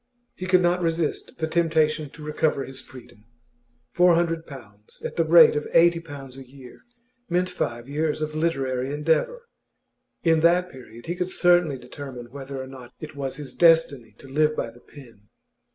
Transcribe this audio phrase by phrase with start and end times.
[0.33, 3.25] He could not resist the temptation to recover his freedom.
[3.91, 6.79] Four hundred pounds, at the rate of eighty pounds a year,
[7.29, 9.43] meant five years of literary endeavour.
[10.23, 14.27] In that period he could certainly determine whether or not it was his destiny to
[14.27, 15.29] live by the pen.